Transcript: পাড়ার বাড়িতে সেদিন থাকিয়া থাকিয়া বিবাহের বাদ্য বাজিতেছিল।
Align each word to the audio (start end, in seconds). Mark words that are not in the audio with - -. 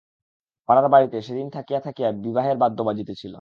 পাড়ার 0.69 0.87
বাড়িতে 0.89 1.17
সেদিন 1.21 1.47
থাকিয়া 1.55 1.79
থাকিয়া 1.79 2.09
বিবাহের 2.23 2.57
বাদ্য 2.57 2.79
বাজিতেছিল। 2.83 3.29